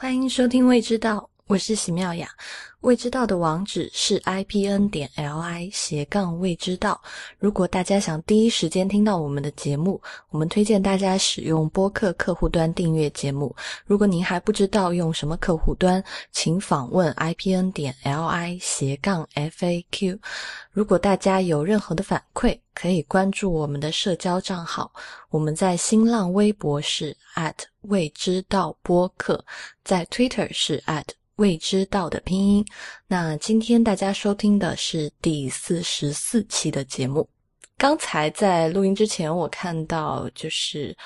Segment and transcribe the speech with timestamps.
[0.00, 2.28] 欢迎收听《未知道》，我是喜妙雅。
[2.80, 7.00] 未知道的网址是 i p n 点 l i 斜杠未知道。
[7.38, 9.98] 如果大家想第一时间听到我们的节目，
[10.28, 13.56] 我们推荐大家使用播客客户端订阅节目。
[13.86, 20.18] 如果您还不知道用什么客户端，请访问 i p n 点 l i 斜杠 f a q。
[20.70, 24.92] 如果大家有任何的反馈，可以关注我们的社交账号。
[25.30, 29.42] 我们在新浪微博是 at 未知道播客，
[29.82, 31.04] 在 Twitter 是 at。
[31.38, 32.64] 未知道的拼音。
[33.06, 37.28] 那今天大家收听的是第四十四期的节目。
[37.76, 40.96] 刚才在录音之前，我看到就是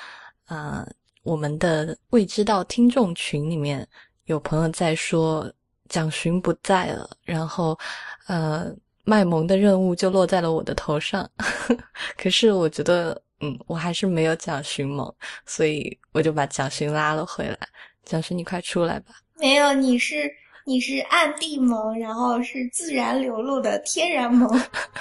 [0.47, 0.87] 呃，
[1.23, 3.87] 我们的未知道听众群里面
[4.25, 5.53] 有朋友在说
[5.91, 7.79] 蒋勋不在了，然后
[8.27, 11.31] 呃，卖萌的任务就落在了我的头上。
[12.17, 15.15] 可是我觉得，嗯，我还是没有蒋勋萌，
[15.45, 17.59] 所以我就把蒋勋拉了回来。
[18.03, 19.13] 蒋勋，你快出来吧。
[19.43, 20.33] 没有，你是
[20.65, 24.49] 你是暗地萌，然后是自然流露的天然萌，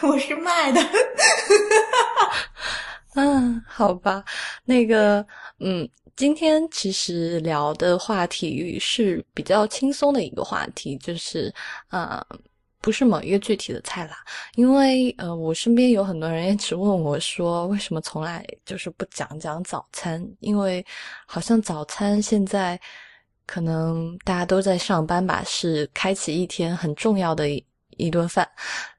[0.02, 0.82] 我是卖的。
[3.14, 4.26] 嗯，好吧，
[4.66, 5.24] 那个，
[5.60, 11.54] 嗯，今天其实聊的话题是比较轻松的一个话题，就是
[11.92, 12.20] 呃，
[12.82, 14.18] 不是某一个具体的菜啦，
[14.56, 20.28] 因为呃，我身边有很多人一直问我说，为什么从来就是不讲讲早餐？
[20.40, 20.84] 因为
[21.28, 22.82] 好像早餐现在。
[23.52, 27.62] 可能大家都在上班吧，是开启一天很重要的一
[27.98, 28.50] 一顿饭。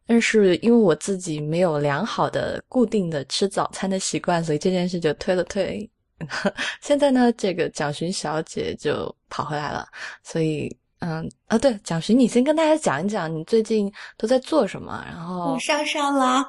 [0.06, 5.90] 但是因为我自己没有良好的固定的吃早餐的习惯，所以这件事就推了推。
[6.82, 9.88] 现在呢，这个蒋勋小姐就跑回来了。
[10.22, 15.02] 所以，嗯，啊，对，蒋勋，你先跟大家讲一讲你最近都在做什么。
[15.06, 16.44] 然后我上山了，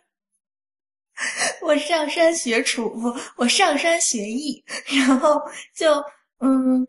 [1.60, 2.90] 我上山学厨，
[3.36, 5.38] 我上山学艺，然后
[5.74, 6.02] 就。
[6.40, 6.86] 嗯，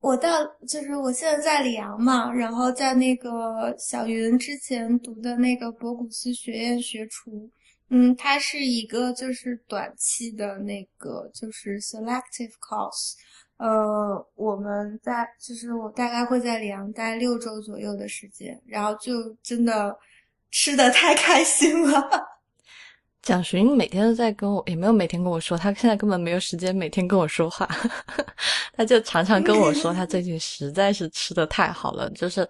[0.00, 7.50] 我到就是我现在在里昂嘛，然后在那个小云之前读的那个博古斯学院学厨，
[7.90, 13.14] 嗯，它是一个就是短期的那个就是 selective course，
[13.56, 19.12] 呃，我们在就是我大概会在里昂待六周左右的时间，然后就
[19.42, 19.96] 真的
[20.50, 22.37] 吃的太开心了。
[23.28, 27.68] 蒋勋每天都在跟我，也没有每天跟我说，他现在根本没有时间每天跟我说话，
[28.74, 32.48] 他就常常跟我说，他最近实在是吃的太好了，就是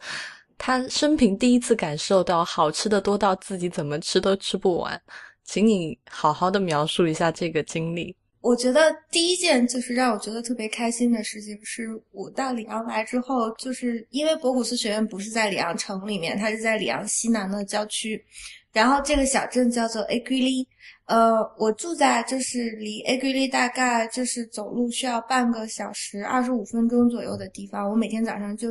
[0.56, 5.02] 他生平第一次感受到好吃的多到自己怎么吃都吃不完，
[5.42, 8.14] 请你好好的描述一下这个经历。
[8.40, 18.24] 我觉得第一件就是让我觉得特别开心的事情，是我到里昂来之后，就是因为博古斯学院不是在里昂城里面，它是在里昂西南的郊区。
[18.78, 20.68] 然后这个小镇叫做 a q u i l i
[21.06, 27.90] 呃，我住在就是离 a q u i l i 大概就是走路需要半个小时二十五分钟左右的地方。
[27.90, 28.68] 我每天早上就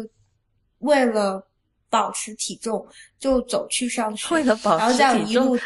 [0.80, 1.46] 为了
[1.90, 2.88] 保持体重
[3.20, 5.60] 就走去上学，为了保持体重，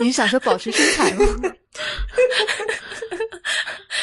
[0.00, 1.24] 你想说保持身材吗？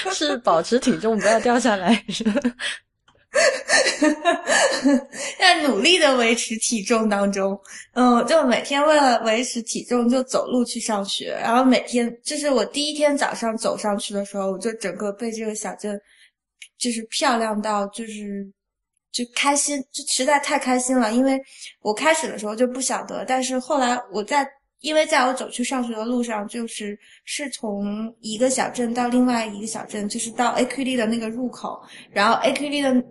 [0.14, 2.02] 是保持体重不要掉下来。
[5.38, 7.60] 在努力的维持体重当中，
[7.94, 16.00] 嗯，就每天为了维持体重就走路去上学，然后每天就是我第一天早上走上去的时候，我就整个被这个小镇
[16.78, 18.48] 就是漂亮到就是
[19.12, 21.14] 就开心，就实在太开心了。
[21.14, 21.40] 因为
[21.82, 24.48] 我开始的时候就不晓得，但是后来我在
[24.82, 31.82] 因为在我走去上学的路上，就是是从一个小镇到另外一个小镇，就是到 A Q D 的那个入口，
[32.12, 33.04] 然后 A Q D 的。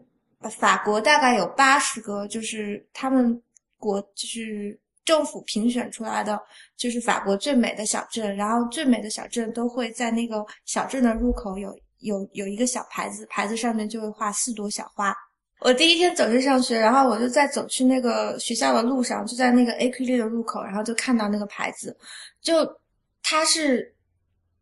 [0.51, 3.43] 法国大概有八十个，就是他们
[3.79, 6.41] 国就是政府评选出来的，
[6.77, 8.37] 就是法国最美的小镇。
[8.37, 15.15] 然后最美的小镇都会在那个小镇的入口有有有一个小牌子，牌子上面就会画四朵小花。
[15.61, 21.97] 我第一天走去上学，然后我就在走去那个学校的路上，就在那个 A Q D 的入口，然后就看到那个牌子，
[22.41, 22.79] 就
[23.23, 23.95] 它是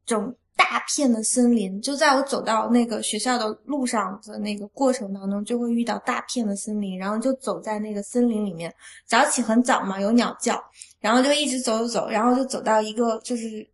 [0.06, 0.34] 整。
[0.56, 8.72] 大片的森林，就在我走到那个学校的路上的那个过程当中，就会遇到大片的森林，然后就走在那个森林里面。
[9.06, 10.62] 早起很早嘛，有鸟叫，
[11.00, 13.66] 然后就一直走走走，然后就走到一个就是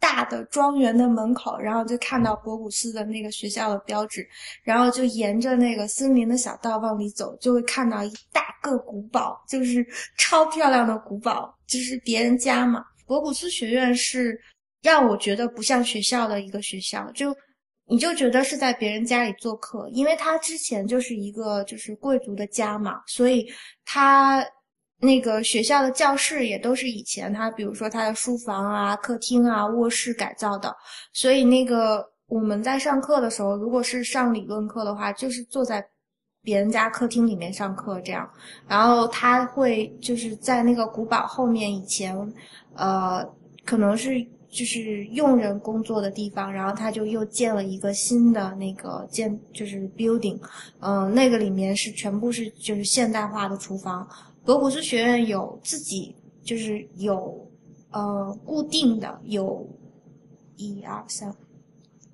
[0.00, 4.26] 大的庄园的门口，然后就看到博古斯的那个学校的标志，
[4.62, 9.86] 然后就沿着那个森林的小道往里走，就会看到一大个古堡，就是
[10.18, 12.84] 超漂亮的古堡，就是别人家嘛。
[13.06, 14.40] 博古斯学院是。
[14.86, 17.36] 让我觉得不像学校的一个学校，就
[17.88, 23.44] 你就觉得是在别人家里做客，因为他之前就是一个就是贵族的家嘛，所以
[23.84, 24.46] 他
[25.00, 30.72] 那个学校的教室也都是以前他比如说他的书房啊、客厅啊、卧室改造的，
[31.12, 35.84] 所以那个我们在上课的时候，如果是上理论课的话，就是坐在
[36.42, 38.28] 别人家客厅里面上课这样。
[38.68, 42.16] 然后他会就是在那个古堡后面以前，
[42.74, 43.24] 呃，
[43.64, 50.38] 可能是就是佣人工作的地方，然后他就又建了一个新的那个建就是 building，
[50.80, 54.08] 嗯、那个里面是全部是就是现代化的厨房。
[54.44, 57.48] 格古斯学院有自己就是有
[57.90, 59.68] 呃固定的有
[60.56, 61.34] 一二三。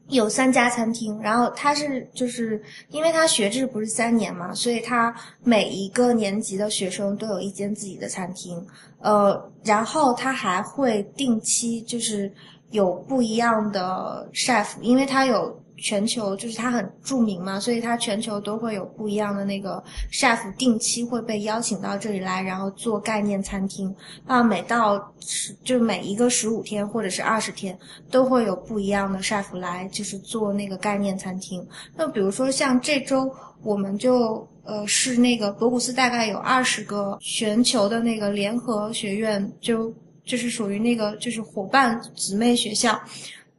[0.08, 8.64] 有三家餐厅，然后他是就是因为他学制不是三年嘛，所以他每一个年级的学生都有一间自己的餐厅，
[9.00, 12.30] 呃，然后他还会定期就是
[12.70, 19.82] 有不一样的 chef，因为他有全球就是它很著名嘛，所以它全球都会有不一样的那个
[20.12, 23.92] chef 定期会被邀请到这里来，然后做概念餐厅。
[24.24, 27.76] 那，每到十就每一个十五天或者是二十天，
[28.12, 31.66] 都会有不一样的 chef 来，就是做那个概念餐厅。
[31.96, 33.28] 那比如说像这周，
[33.64, 39.92] 我们就呃是那个博古斯大概有二十个全球的那个联合学院，就
[40.24, 42.96] 就是属于那个就是伙伴姊妹学校。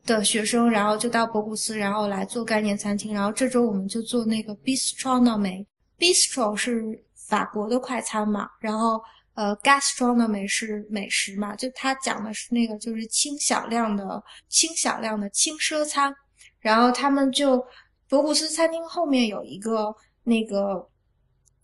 [0.05, 3.13] 的学生，然后就到博古斯，然后来做概念餐厅。
[3.13, 5.65] 然后这周我们就做那个 bistronomy。
[5.97, 6.83] bistro 是
[7.15, 9.01] 法国的快餐嘛，然后
[9.35, 16.13] 呃 gastronomy 是美食嘛，就它讲的是那个就是轻小量的、轻小量的轻奢餐。
[16.59, 17.63] 然后他们就
[18.09, 20.85] 博古斯餐厅后面有一个那个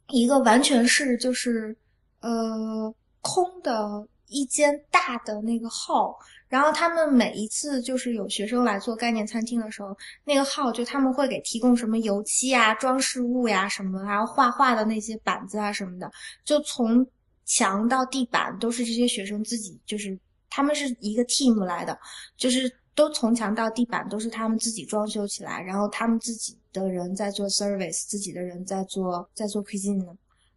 [0.07, 1.75] 一个完全是就是
[2.21, 6.17] 呃空的一间大的那个号。
[6.47, 16.11] 然后他们每一次就是有学生来做概念餐厅的时候，那个号就他们会给提供什么油漆啊、装饰物呀什么，然后画画的那些板子啊什么的，
[16.43, 17.05] 就从
[17.45, 20.17] 墙到地板都是这些学生自己，就是
[20.49, 21.95] 他们是一个 team 来的，
[22.35, 30.03] 就是都从墙到地板都是他们自己装修起来，然后他们自己的人在做 service，自己的人在做在做 cuisine，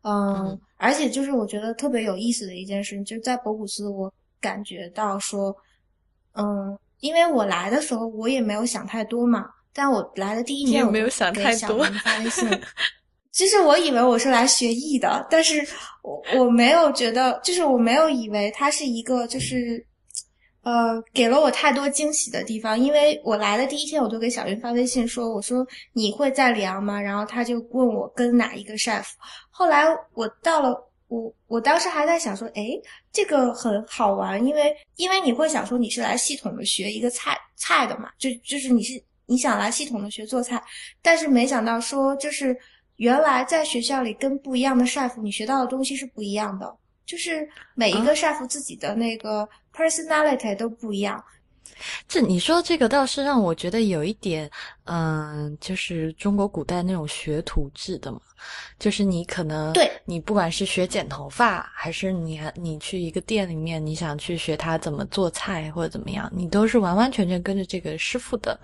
[0.02, 5.56] 嗯，嗯而且就是我觉得特别有意思的一件事情，就是在博古斯我感觉到说。
[6.34, 12.48] 嗯，因为我来的时候我也没有想太多嘛，但我来的第一你也天我没有想太多发微信，
[13.30, 15.62] 其实我以为我是来学艺的，但是
[16.02, 19.84] 我我没有觉得，就是我没有以为它是一个就是。
[20.62, 29.04] 呃，给了我太多惊喜的地方，因为我来的第一天，我就给小云发微信说：“我说你会在里昂吗？”然后他就问我跟哪一个 chef。
[29.50, 30.70] 后来我到了，
[31.08, 32.80] 我我当时还在想说，诶，
[33.12, 40.62] 这个很好玩，因为因为你会想说你是来系统的学一个菜菜的嘛，就就是你是你想来系统的学做菜，
[41.02, 42.56] 但是没想到说就是
[42.96, 46.72] 原来在学校里跟不一样的 chef 你学到的东西是不一样的，
[47.06, 51.22] 就是每一个 chef 自己的那个 personality 都不一样。
[52.06, 54.48] 这你说这个倒是让我觉得有一点，
[54.84, 58.20] 嗯，就是中国古代那种学徒制的嘛，
[58.78, 68.58] 就是你可能对你不管是学剪头发，还是你你去一个店里面，你想去学他怎么做菜或者怎么样，你都是完完全全跟着这个师傅的，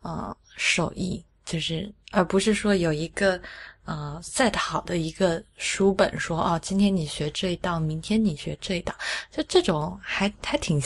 [0.00, 3.40] 呃，手艺，就是而不是说有一个
[3.86, 8.94] 呃 set 好的一个书本说哦，今天你学这一道，明天你学这一道，
[9.30, 10.80] 就这种还还挺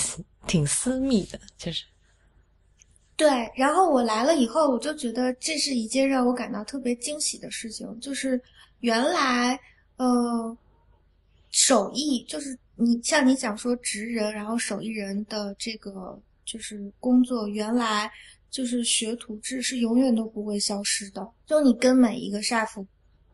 [0.47, 1.85] 挺私密的，就是。
[3.17, 8.41] 对，然后我来了以后，我就觉得这是一件让我感到特别惊喜的事情，就是
[8.79, 9.61] 原来
[9.97, 10.57] 呃，
[11.51, 18.11] 手艺就是你像你讲说职人，然后手艺人的这个就是工作，原来
[18.51, 21.27] 就是学徒制是永远都不会消失的。
[21.47, 22.85] 就你跟每一个 chef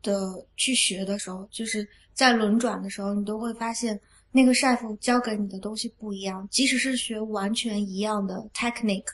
[0.02, 3.98] 的去学的时候，就是在轮转的时候，你都会发现
[4.30, 9.06] 那个 chef 教给你的东西不一样，即使是学完全一样的 technique。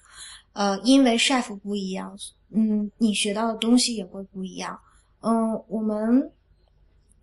[0.53, 2.19] 呃，因为 chef 不一样，
[2.51, 4.79] 嗯，你学到的东西也会不一样。
[5.21, 6.31] 嗯，我们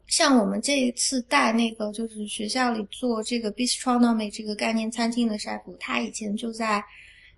[0.07, 6.83] 像我们这一次带那个就是学校里做这个 bistronomy 这个概念餐厅的 chef，他以前就在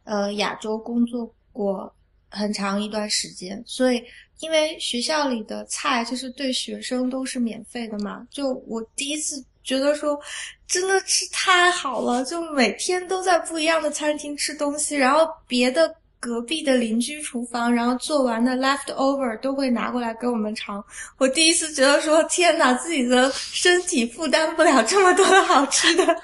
[0.03, 1.93] 呃亚洲工作过
[2.29, 4.03] 很长一段时间，所以
[4.39, 10.19] 因为学校里的菜就是对学生都是免费的嘛，就我第一次觉得说
[10.67, 20.83] 真的是太好了，就每天都在不一样的餐厅吃东西，然后别的隔壁的邻居厨房，然后做完的 leftover 都会拿过来给我们尝。
[21.17, 26.15] 我第一次觉得说天哪，自己的身体负担不了这么多的好吃的。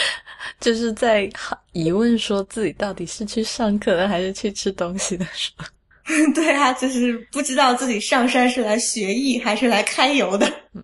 [0.58, 1.30] 就是在
[1.72, 5.64] 疑问说自己到底是去上课的还是去吃东西的时候。
[6.34, 10.52] 对啊，就是不知道自己上山是来学艺还是来揩油的。
[10.74, 10.82] 嗯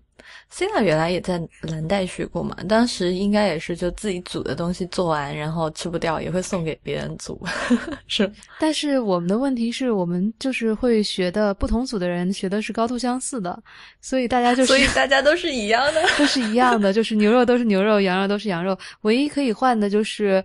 [0.49, 7.37] ，Cina 原来也在蓝带学过嘛，当时应该也是就自己煮的东西做完，然后吃不掉也会送给别人组，
[8.07, 8.31] 是。
[8.61, 13.61] 但是我们的问题是我们就是会学的不同组的人学的是高度相似的，
[13.99, 20.41] 所以大家就是所以大家都是一样的， 都是一样的，就是牛肉都是牛肉，羊肉都是羊肉，唯一可以换的就是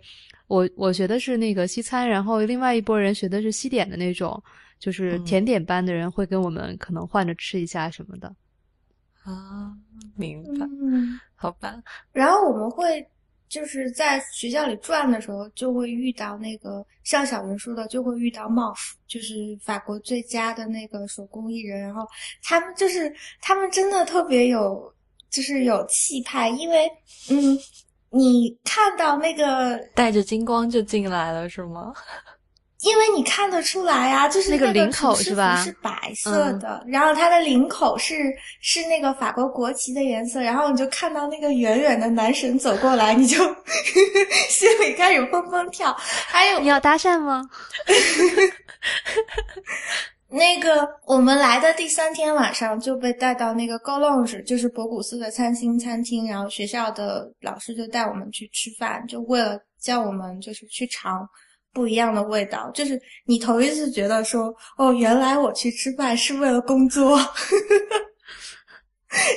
[0.55, 4.43] 我我学的是那个西餐，然后另外一拨人学的是西点的那种。
[4.81, 8.29] 就是甜点班的人会跟我们可能换着吃一下什么的
[9.23, 9.73] 啊，
[10.15, 10.67] 明白？
[10.67, 11.83] 嗯，好吧。
[12.13, 13.07] 然后我们会
[13.49, 21.81] 就是在学校里转的时候，就会遇到那个像小文书的，就会遇到 Moff，就是法国最佳的那个手工艺人。
[21.81, 22.07] 然后
[22.43, 24.93] 他们就是他们真的特别有，
[25.31, 26.87] 就是有气派，因为
[27.31, 27.57] 嗯，
[28.15, 31.93] 你看到那个带着金光就进来了，是吗？
[32.83, 35.57] 因为你看得出来啊，就是那个领口是吧？
[35.65, 38.31] 是白色的，然后它的领口是
[38.61, 43.39] 是那个法国国旗的颜色，然后你就看到那个远远的男神走过来，你就
[44.51, 45.95] 心里开始蹦蹦跳。
[45.99, 47.43] 还有你要搭讪吗？
[50.29, 61.29] 那个我们来的第三天晚上就被带到那个 g o l o n g e 就是博古斯的餐厅餐厅，然后学校的老师就带我们去吃饭，就为了叫我们就是去尝。
[61.73, 67.19] 不一样的味道，就是你头一次觉得说，哦，原来我去吃饭是为了工作，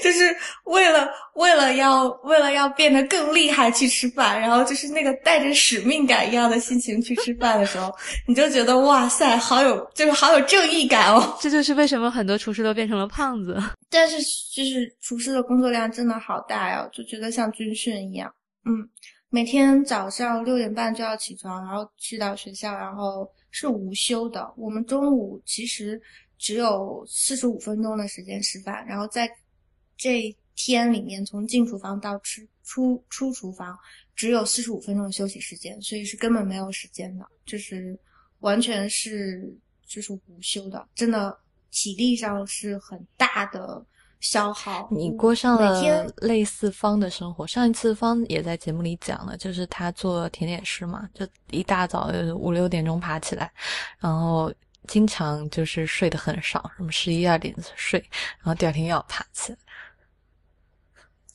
[0.03, 7.91] 就是为了为了要为了要变得更厉害去吃饭，然后就是那个带着使命感一样的心情去吃饭的时候，
[8.27, 11.37] 你就觉得哇塞，好有就是好有正义感哦。
[11.39, 13.61] 这就是为什么很多厨师都变成了胖子。
[13.89, 14.17] 但是
[14.53, 18.33] 就是厨师的工作量真的好大呀，就觉得像军训一样，
[18.65, 18.89] 嗯。
[19.29, 24.49] 每天早上六点半就要起床，然后去到学校，然后是无休的。
[24.55, 26.01] 我们中午其实
[26.39, 29.29] 只有四十五分钟的时间吃饭，然后在
[29.97, 33.77] 这天里面，从进厨房到吃出出厨房，
[34.15, 37.97] 只有四十五分钟的休息时间，所以是根本没有时间的，就是
[38.39, 39.51] 完全是
[39.85, 41.37] 就是无休的，真的
[41.71, 43.83] 体力上是很大的。
[44.19, 47.45] 消耗你过上了类似方的生活。
[47.45, 53.51] 上一次方也在节目里讲了，就是他做甜点师嘛，就一大早五六点钟爬起来，
[53.99, 54.51] 然后
[54.87, 57.99] 经常就是睡得很少，什么十一二点睡，
[58.39, 59.59] 然后第二天又要爬起来。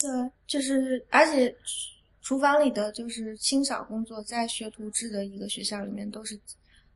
[0.03, 1.55] 对，就是而且
[2.21, 6.39] 厨房里的就是清扫工作，在学徒制的一个学校里面都是。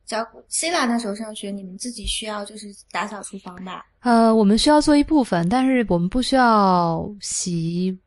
[0.06, 3.84] 教 C 拉那时候上学，你们自己需要就是打扫厨房吧？
[4.02, 7.98] 呃，我们需要做一部分，但是我们不需要洗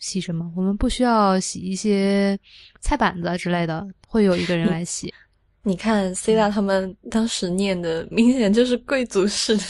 [0.00, 2.36] 洗什么，我们不需要洗一些
[2.80, 5.14] 菜板子之类的，会有一个人来 洗。
[5.62, 9.62] 你看 C 拉他们当时念的，明显就是贵族式的，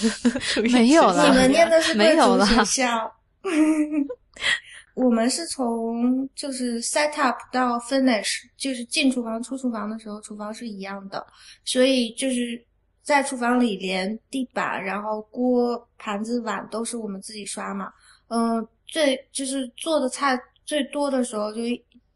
[0.73, 3.12] 没有了，你们念的是贵族学校。
[4.94, 11.25] 我们是从就是 set up 到 finish，就是进厨房出厨房的时候，厨房是一样的，
[11.64, 12.62] 所以就是
[13.02, 17.90] 在厨房里连地板、然后锅、盘子、碗都是我们自己刷嘛。
[18.28, 21.61] 嗯，最就是做的菜最多的时候，就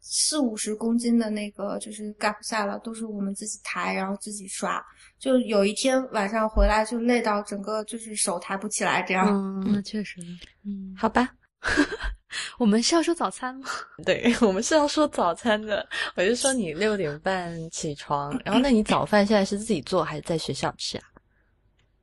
[0.07, 4.79] 四五十公斤的那个就是盖不下了，都是我们自己抬，然后自己刷。
[5.17, 9.27] 就有一天晚上回来就累到整个就是手抬不起来这样。
[9.27, 10.21] 嗯，那确实，
[10.63, 11.27] 嗯，好吧。
[12.59, 13.67] 我们是要说早餐吗？
[14.05, 15.87] 对，我们是要说早餐的。
[16.15, 21.03] 我就说你六点半起床，然后那你早饭现在是自己做还是在学校吃啊？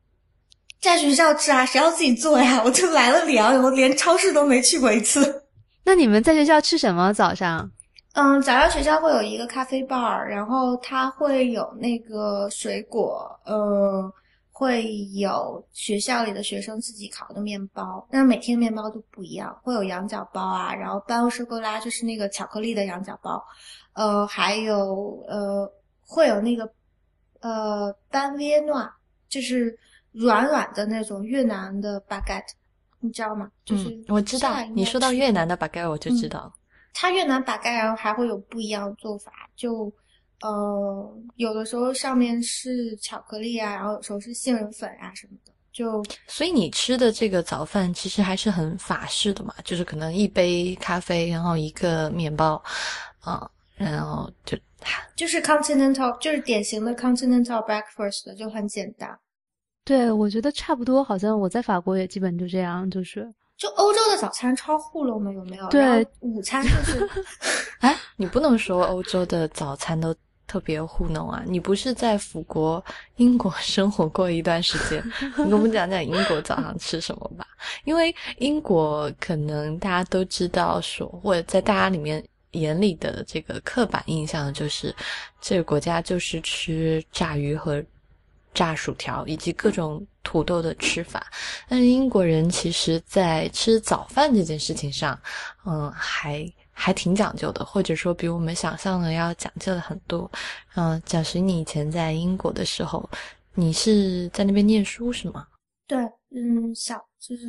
[0.82, 2.60] 在学校吃啊，谁要自己做呀？
[2.64, 5.44] 我就来了两，我连超市都没去过一次。
[5.84, 7.70] 那你们在学校吃什么早上？
[8.14, 14.12] 嗯，早教学校会有一个咖啡 bar，然后它会有那个水果，呃。
[14.54, 23.42] 会有学校里的学生自己烤的面包，但是每天面包都不一样，会有羊角包啊，然后班欧格拉就是那个巧克力的羊角包，
[23.94, 25.68] 呃，还有呃，
[26.00, 26.70] 会有那个
[27.40, 28.88] 呃班维诺，
[29.28, 29.76] 就是
[30.12, 32.52] 软软的那种越南的 baguette，
[33.00, 33.50] 你知道吗？
[33.64, 36.52] 就是我知道，你说到越南的 baguette 我就知道，
[36.92, 39.92] 它越南 baguette 然后还会有不一样的做法，就。
[40.44, 52.60] 呃，有的时候上面是巧克力啊，然后有时候是杏仁粉啊什么的，就所以你吃的这个早饭其实还是很法式的嘛，就是可能一杯咖啡，然后一个面包，
[53.20, 54.58] 啊，然后就
[55.14, 59.16] 就是 continental，就是典型的 continental breakfast，就很简单。
[59.84, 65.68] 对，我觉得差不多，好像我在法国也基本就这样，就是就欧洲的早餐超糊弄的，有没有？
[65.68, 67.08] 对，午餐就是，
[67.78, 70.14] 哎，你不能说欧洲的早餐都。
[70.44, 71.42] 特别糊弄啊！
[71.46, 72.84] 你不是在法国、
[73.16, 75.02] 英国 生活过一段时间？
[75.38, 77.46] 你给我们讲讲英国早上吃什么吧。
[77.84, 84.94] 因为英国可能大家都知道说，或者在大家里面眼里的这个刻板印象就是，
[85.40, 87.82] 这个国家就是吃炸鱼和
[88.52, 91.26] 炸薯条以及各种土豆的吃法。
[91.68, 95.18] 但是英国人其实在吃早饭这件事情上，
[95.64, 96.50] 嗯，还。
[96.74, 100.28] 还挺讲究的，或者说比我们想象的要讲究的很多。
[100.74, 103.08] 嗯，假使你以前在英国的时候，
[103.54, 105.46] 你是在那边念书是吗？
[105.86, 105.98] 对，
[106.34, 107.46] 嗯，小就是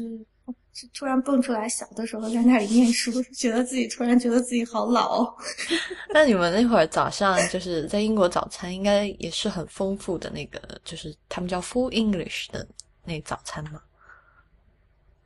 [0.94, 5.36] 突然蹦出来，小的时候在那里念书，觉得自己突然觉得自己好老。
[6.14, 12.68] 那你们那会儿早上就是在英国早餐应该也是很丰富的那个，就是他们叫 Full English 的
[13.04, 13.82] 那早餐吗？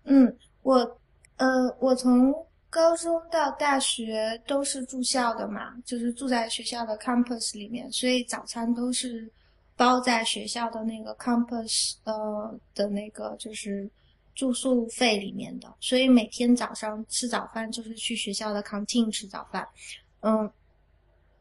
[0.05, 0.99] 嗯，我
[1.37, 2.33] 呃，我从。
[2.69, 9.27] 高中到大学都是住校的嘛，就是住在学校的 campus 里面，所以早餐都是
[9.77, 13.89] 包在学校的那个 campus 呃的那个就是
[14.37, 19.67] 住宿费里面的，所以每天早上吃早饭就是去学校的 canteen 吃早饭。
[20.21, 20.49] 嗯，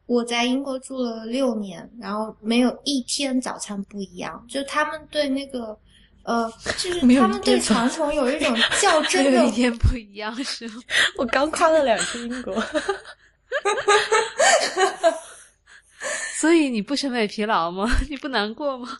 [0.07, 5.77] 我在英国住了六年，然后没有一天早餐不一样，就他们对那个。
[6.23, 10.81] 呃，就是他们对长虫有一种 较真的，一天不一样是吗？
[11.17, 12.53] 我刚夸了两次英国，
[16.37, 17.89] 所以你不审美疲劳吗？
[18.09, 18.99] 你不难过吗？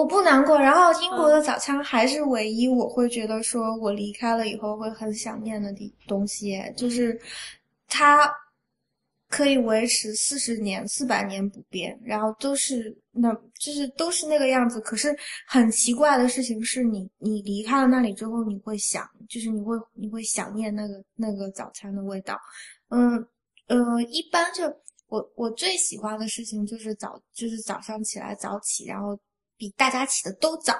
[0.00, 0.58] 我不难过。
[0.58, 7.20] 然后英国的早餐还是唯一我会觉得说我离开了以后会很想念的地东西，就是
[7.88, 8.32] 它。
[9.32, 14.80] 可以维持四十年、四百年不变，然后都是那，就是都是那个样子。
[14.80, 15.16] 可是
[15.46, 22.36] 很奇怪的事情是你，你离开了那里之后，你会想，就是你会你会想念那个那个早餐的味道。
[22.88, 23.24] 嗯
[23.68, 24.64] 呃，一般就
[25.06, 29.16] 我我最喜欢的事情就是早，就是早上起来早起，然后
[29.60, 30.74] 比大家起的都早，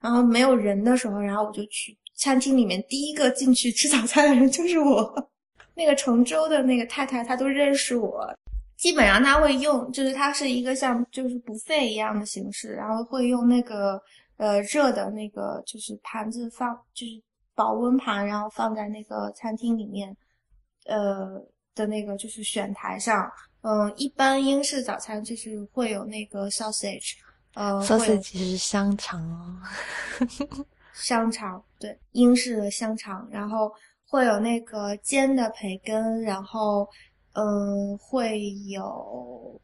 [0.00, 5.28] 然后没有人的时候，然后我就去餐厅里面第一个进去吃早餐的人就是我。
[5.74, 8.26] 那个成州的那个太太，她都认识我，
[8.76, 13.98] 基本上她会用，就是它是一个像就是不费一样的形式，然后会用那个
[14.36, 17.12] 呃热的那个就是盘子放，就是
[17.54, 20.14] 保温盘，然后放在那个餐厅里面，
[20.84, 21.42] 呃
[21.74, 23.26] 的那个就是选台上，
[23.62, 27.14] 嗯，一般英式早餐就是会有那个 sausage，
[27.54, 29.60] 呃，sausage 是香肠哦，
[30.94, 33.72] 香肠，对，英式的香肠，然后。
[34.04, 36.86] 会有那个煎的培根，然后，
[37.32, 39.58] 嗯，会有，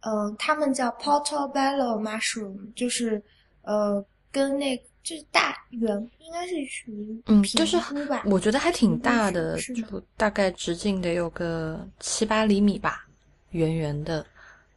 [0.00, 3.22] 嗯，他们叫 portobello mushroom，就是，
[3.60, 7.76] 呃，跟那就是大圆，应该是属于嗯，就是
[8.06, 13.06] 吧，我觉得还挺大的，就大概直径得有个七八厘米吧，
[13.50, 14.24] 圆圆的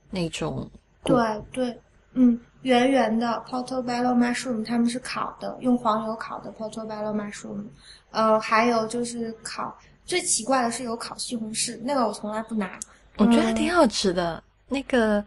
[0.09, 0.69] 那种。
[1.05, 1.15] 对
[1.53, 1.79] 对，
[2.11, 7.63] 嗯，圆圆的 portobello mushroom，他们是烤的，用黄油烤的 portobello mushroom。
[8.11, 12.79] 呃，还有就是烤，最奇怪的是有烤西红柿，那个我从来不拿。
[13.17, 14.43] 我觉得还挺好吃的。
[14.67, 15.23] 那个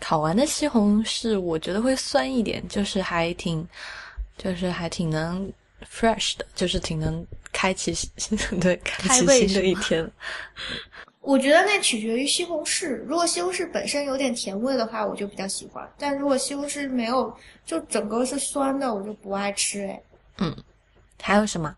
[0.00, 3.66] 烤完的西红柿，我觉得会酸一点，就是还挺，
[4.36, 5.50] 就是还挺能
[5.90, 7.94] fresh 的，就是挺能开启
[8.60, 10.10] 对开启新的一天。
[11.22, 17.32] 我觉得那取决于西红柿，如果西红柿本身有点甜味的话，我就比较喜欢；但如果西红柿没有，
[17.64, 19.86] 就整个是酸的，我就不爱吃。
[19.86, 20.02] 哎，
[20.38, 20.54] 嗯，
[21.20, 21.74] 还有什么？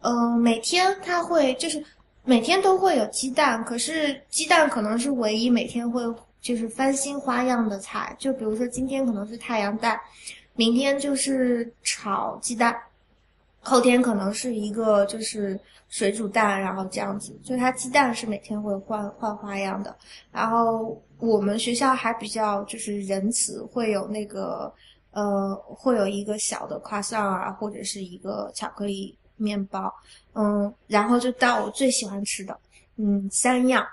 [0.00, 1.82] 嗯，每天它会就是
[2.24, 6.02] 每天都会有鸡蛋，可是鸡蛋可能是唯一每天会
[6.40, 8.14] 就是翻新花样的菜。
[8.18, 9.98] 就比如说今天可能是太阳蛋，
[10.54, 12.76] 明天就是炒鸡蛋，
[13.60, 17.38] 后天可能是一个就是水煮蛋，然后这样子。
[17.44, 19.96] 就它鸡蛋是每天会换换花样的。
[20.32, 24.72] 然后我们学校还比较就是仁慈，会有那个
[25.12, 29.16] 呃会有一个小的夸上啊，或者是一个巧克力。
[29.40, 29.94] 面包，
[30.34, 32.58] 嗯，然后就到我最喜欢吃的，
[32.96, 33.86] 嗯，三样，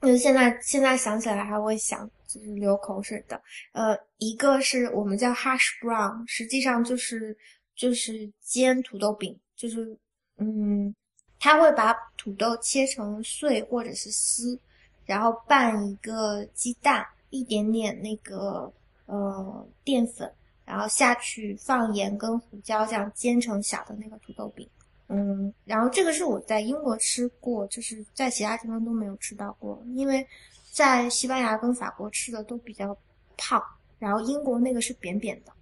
[0.00, 3.38] 就是现在现在想起来还会想，就是流口水的。
[3.72, 7.36] 呃，一个是我们叫 hash brown，实际上就是
[7.74, 9.96] 就是煎土豆饼，就是
[10.38, 10.94] 嗯，
[11.38, 14.58] 他会把土豆切成碎或者是丝，
[15.06, 18.72] 然后拌一个鸡蛋，一点点那个
[19.06, 20.32] 呃淀粉。
[20.66, 24.66] 然后下去放盐跟胡椒，这样煎成小的那个土豆饼。
[25.08, 30.26] 嗯，然后这个是我在英国吃过，就是在其他地方都没有吃到过，因为
[30.72, 32.96] 在西班牙跟法国吃的都比较
[33.36, 33.62] 胖，
[33.98, 35.52] 然后英国那个是扁扁的，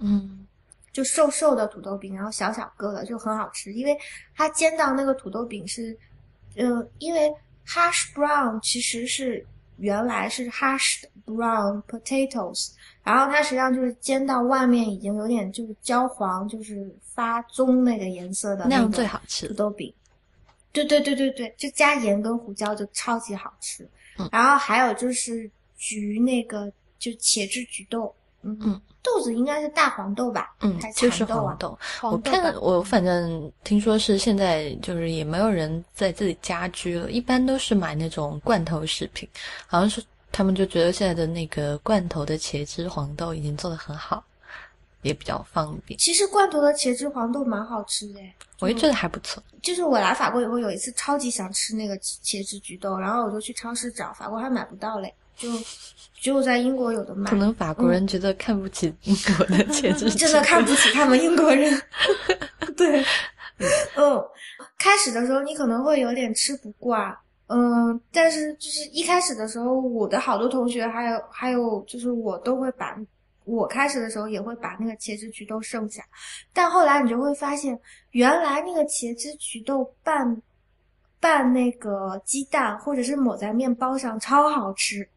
[0.00, 0.44] 嗯，
[0.98, 3.96] 就瘦瘦的土豆饼，然后小小个的就很好吃，因为
[4.34, 5.96] 它煎到那个土豆饼是，
[6.56, 7.32] 呃，因为
[7.64, 12.72] hash brown 其实是原来是 hashed brown potatoes，
[13.04, 19.54] 然后它实际上就是煎到外面已经有点就是焦黄，就是发棕那个颜色的那样最好吃土。
[19.54, 19.94] 豆饼。
[20.72, 23.88] 对对对对对，就加盐跟胡椒就超级好吃。
[24.18, 30.54] 嗯然后还有就是焗那个就茄汁焗豆，嗯嗯豆子应该是大黄豆吧？
[30.60, 31.78] 嗯还，是就是黄豆。
[32.02, 39.28] 我看我反正听说是现在就是也没有人在自己家居了，一般都是买那种罐头食品，
[39.66, 44.22] 好像是他们就觉得现在的那个罐头的茄汁黄豆已经做的很好，
[45.02, 45.98] 也比较方便。
[45.98, 48.20] 其实罐头的茄汁黄豆蛮好吃的。
[48.60, 49.42] 我也觉得还不错。
[49.62, 55.48] 就是我来法国以后，有一次超级想吃那个茄汁焗豆，然后我就去超市找，法国还买不到嘞，就
[56.20, 57.36] 只有在英国有的卖可。
[57.36, 61.80] 能法国人觉得看不起英国的 茄汁，真的看不起他们英国人。
[62.76, 63.02] 对，
[63.96, 64.22] 嗯，
[64.78, 72.94] 开始的时候你可能会有点吃不惯，嗯，但是就是一开始的时候，我的好多同学还有还有就是我都会把。
[73.44, 76.04] 我开始的时候也会把那个茄汁焗豆剩下，
[76.52, 80.42] 但后来你就会发现，原来那个茄汁焗豆拌
[81.18, 85.08] 拌那个鸡蛋，或者是抹在面包上，超好吃。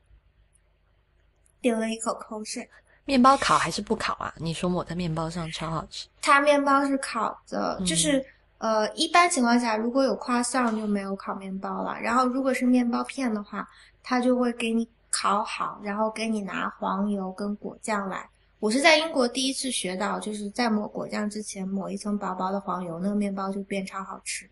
[1.62, 2.70] 流了一口口水。
[3.06, 4.34] 面包烤还是不烤啊？
[4.38, 6.08] 你说抹在面包上超好吃。
[6.22, 8.24] 它面包是烤的，嗯就是
[8.60, 12.00] 呃，一般情况下如果有夸上就没有烤面包了。
[12.00, 13.68] 然后如果是面包片的话，
[14.04, 18.30] 它就会给你烤好，然后给你拿黄油跟果酱来。
[18.60, 24.48] 我是在英国第一次学到，就是在抹果酱之前抹一层薄薄的黄油，那个面包就变超好吃。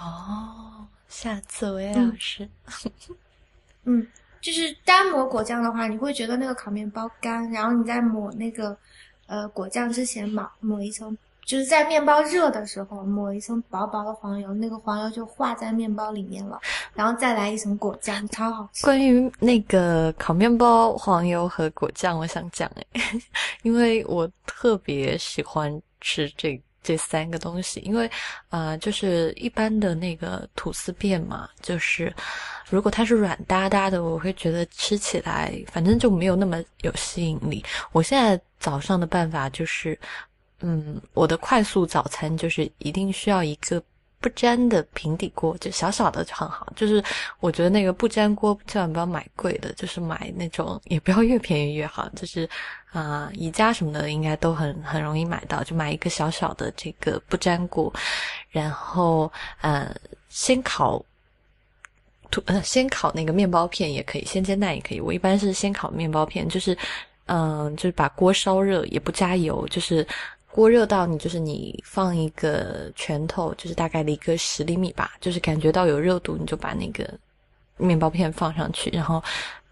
[0.00, 2.48] 哦，下次我也嗯要试。
[3.84, 4.06] 嗯，
[4.46, 8.78] 就是单抹果酱的话，你会觉得那个烤面包干，然后你在抹那个
[9.26, 16.60] 呃果酱之前抹抹一层，就是在面包热的时候抹一层薄薄的黄油，那个黄油就化在面包里面了，
[16.94, 18.84] 然后再来一层果酱，超好吃。
[18.84, 22.86] 关于那个烤面包、黄油和果酱，我想讲诶，
[23.64, 28.08] 因为我特别喜欢吃这这三个东西，因为
[28.50, 32.14] 呃，就是一般的那个吐司片嘛，就是
[32.70, 37.64] 如果它是软哒哒的，我会觉得吃起来反正就没有那么有吸引力。
[37.90, 39.98] 我现在早上的办法就是，
[40.60, 43.82] 嗯，我的快速早餐就是一定需要一个。
[44.20, 46.66] 不粘的平底锅，就小小的就很好。
[46.76, 47.02] 就是
[47.40, 52.08] 我觉得那个不粘锅千万不要买贵的，就是买那种也不要越便宜越好。
[52.16, 52.48] 就是
[52.92, 57.92] 啊、宜家什么的应该都很很容易买到，就买一个小小的这个不粘锅，
[58.50, 59.94] 然后呃
[60.28, 61.04] 先烤。
[62.62, 65.00] 先烤那个面包片也可以，先煎蛋也可以。
[65.00, 66.76] 我一般是先烤面包片，就是
[67.26, 70.06] 嗯、就是把锅烧热，也不加油，就是
[70.56, 77.06] 锅热到你就是你放一个拳头，就是大概的一个十厘米吧，就是感觉到有热度，你就把那个
[77.76, 79.22] 面包片放上去，然后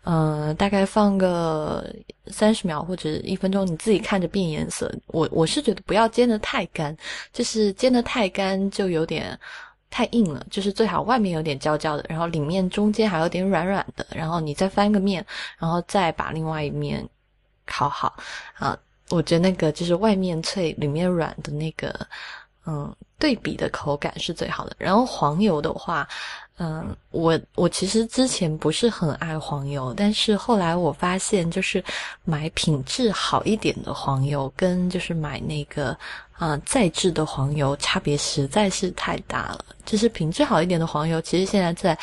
[0.03, 1.91] 嗯、呃大概放个
[2.27, 4.93] 三十秒或者一分钟，你自己看着变颜色。
[5.07, 6.95] 我我是觉得不要煎的太干，
[7.33, 9.39] 就是煎的太干就有点。
[9.91, 15.25] 太硬了，就是最好外面有点焦焦的，然后里面中间还有点软软的，然后你再翻个面，
[15.57, 17.09] 然后再把另外一面
[17.65, 18.13] 烤好
[18.55, 18.77] 啊。
[19.15, 21.95] 我觉得那个就是外面脆，里面软的那个，
[22.67, 24.75] 嗯，对比的口感是最好的。
[24.79, 26.07] 然后黄油的话，
[26.59, 31.83] 嗯，我我其实之前不是很爱黄油，但是后来我发现，就是
[32.25, 35.97] 买品质好一点的黄油，跟就是买那个
[36.37, 39.65] 啊、再制的黄油，差别实在是太大了。
[39.85, 41.97] 就是品质好一点的黄油，其实现在在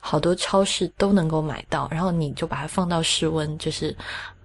[0.00, 3.96] 好多超市都能够买到，然后你就把它放到室温，就是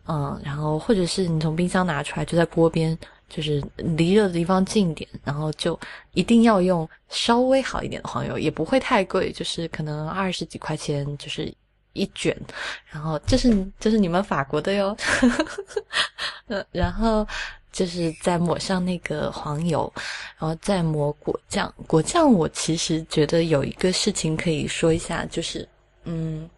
[0.06, 2.98] 嗯，然后或者是你从冰箱拿出来，就在锅边，
[3.30, 5.80] 就是离热的地方近一点，然后就
[6.14, 11.54] 一定要用稍微好一点的黄油，也不会太贵，就是可能二十几块钱，就是
[11.94, 12.36] 一卷，
[12.92, 14.98] 然后这是这是你们法国的哟，
[16.48, 17.26] 呃，然后
[17.72, 19.92] 就是再抹上那个黄油，
[20.38, 21.74] 然后再抹果酱。
[21.88, 25.68] 果酱我其实觉得有一个事情可以说一下，就是
[26.04, 26.50] 嗯，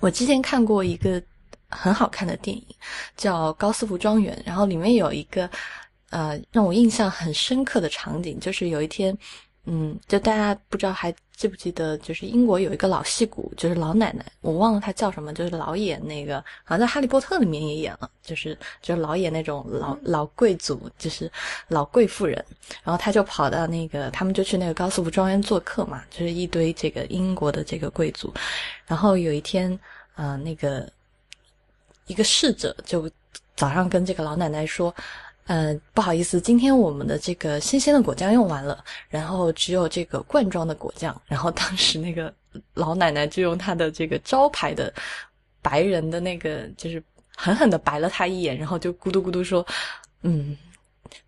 [0.00, 1.22] 我之前看过一个
[1.74, 2.64] 很好看的电影，
[3.16, 5.48] 叫《高斯福庄园》，然后里面有一个
[6.10, 9.16] 呃让我印象很深刻的场景，就是有一天，
[9.64, 21.28] 嗯，就大家不知道还记不记得，就是英国有一个老戏骨，就是老奶奶，我忘了她叫什么，就是老演那个，好像在《哈利波特》里面也演了，就是就是老演那种老老贵族，就是
[21.66, 22.44] 老贵妇人，
[22.84, 28.32] 然后他就跑到那个，他们就去那个高斯福庄园做客嘛，就是一堆这个英国的这个贵族，
[28.86, 29.76] 然后有一天，
[30.14, 30.88] 呃，那个
[32.06, 33.10] 一个侍者就
[33.56, 34.94] 早上跟这个老奶奶说。
[35.46, 41.14] 嗯，不好意思，今天我们的这个新鲜的果酱用完了，然后只有这个罐装的果酱。
[41.26, 42.32] 然后当时那个
[42.72, 44.90] 老奶奶就用她的这个招牌的
[45.60, 47.02] 白人的那个，就是
[47.36, 49.66] 狠狠的白了他一眼，然后就咕嘟咕嘟说
[50.24, 50.56] ：“嗯。”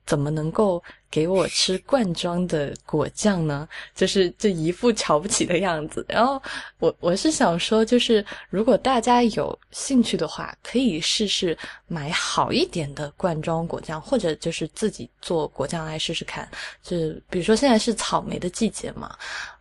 [0.07, 3.69] 怎么能够给我吃罐装的果酱呢？
[3.95, 6.05] 就是这一副瞧不起的样子。
[6.09, 6.41] 然后
[6.79, 16.49] 我我是想说，就是如果大家有兴趣的话，可以试试买好一点的罐装果酱，或者就是自己做果酱来试试看。
[16.83, 16.97] 就
[17.29, 19.17] 比如说现在是草莓的季节嘛，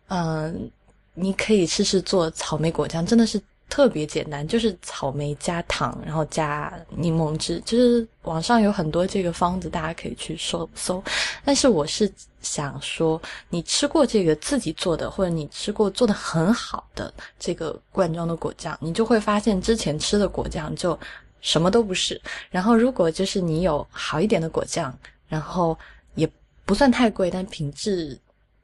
[0.08, 0.70] 嗯，
[1.14, 3.40] 你可以试试做草莓果酱，真的是。
[3.68, 11.02] 特别简单，就是草莓加糖，然后加柠檬汁，就是网上有很多这个方子，大家可以去搜搜。
[11.44, 20.98] 但是我是想说，你吃过这个自己做的，或者你吃过做的很好的这个罐装的果酱，你就会发现之前吃的果酱就
[21.40, 22.20] 什么都不是。
[22.50, 24.96] 然后如果就是你有好一点的果酱，
[25.28, 25.76] 然后
[26.14, 26.28] 也
[26.64, 28.16] 不算太贵，但品质。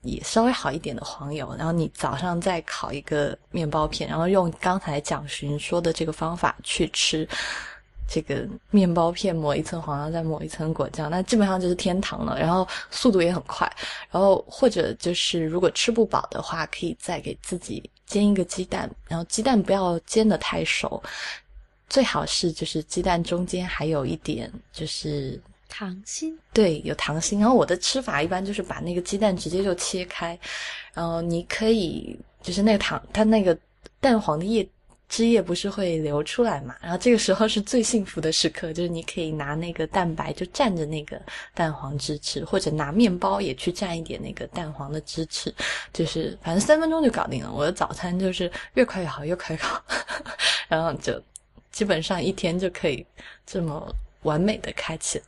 [0.02, 7.26] 也稍微好一点的黄油，然后你早上再烤一个面包片，然后用刚才蒋寻说的这个方法去吃
[8.08, 12.38] 这个面包片，抹一层黄油，再抹一层果酱，那基本上就是天堂了。
[12.38, 13.70] 然后速度也很快。
[14.10, 21.00] 然后或者就是如果吃不饱的话，可以再给自己煎一个鸡蛋，然后鸡蛋不要煎的太熟，
[21.88, 25.40] 最好是就是鸡蛋中间还有一点就是。
[25.72, 27.40] 糖心对，有糖心。
[27.40, 30.38] 然后我的吃法一般就是把那个鸡蛋直接就切开，
[30.92, 33.56] 然后你可以就是那个糖，它那个
[33.98, 34.68] 蛋黄的液
[35.08, 36.76] 汁液不是会流出来嘛？
[36.82, 41.20] 然后这个时候是最幸福的时刻，就是你可以拿那个蛋白就蘸着那个
[41.54, 45.54] 蛋黄汁吃，或者拿面包也去蘸一点那个蛋黄的汁吃，
[45.92, 47.50] 就是反正三分钟就搞定了。
[47.50, 49.82] 我的早餐就是越快越好，越快越好，
[50.68, 51.22] 然后就
[51.70, 53.04] 基本上一天就可以
[53.46, 53.86] 这么
[54.22, 55.24] 完美的开启了。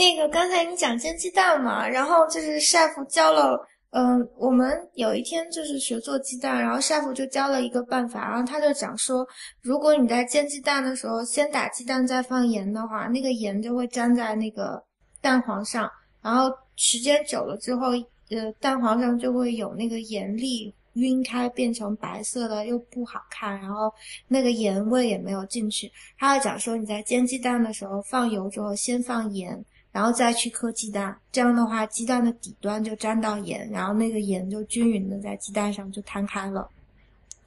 [0.00, 3.60] 那个刚才你讲煎鸡蛋嘛，然后就是 chef 教了，
[3.90, 9.26] 嗯，我们有一天就是学做鸡蛋，然后 chef 就教了一个办法，然后他就讲说，
[9.60, 14.82] 如果你在煎鸡蛋的时候先打鸡蛋再放盐的话，那个盐就会粘在那个
[15.20, 15.86] 蛋黄上，
[16.22, 17.88] 然后时间久了之后，
[18.30, 23.92] 呃，蛋黄上就会有那个盐粒晕开变成白色的，又不好看，然后
[24.28, 25.92] 那个盐味也没有进去。
[26.18, 29.62] 他就讲说你在煎鸡蛋的时候放油之后先放盐。
[29.92, 36.68] 然后再去磕鸡蛋，这样的话，鸡蛋的底端就沾到盐，然后那个盐就均匀的在鸡蛋上就摊开了。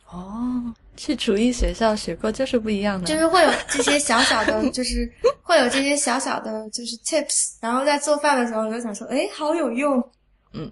[0.09, 0.61] 哦，
[0.95, 3.07] 去厨艺学校学过，就是不一样的。
[3.07, 7.53] 就是会有这些小小的，就是会有这些小小的，就是 tips。
[7.59, 9.97] 然后在做饭的时候，我就想说，哎，好有用。
[10.51, 10.69] 嗯，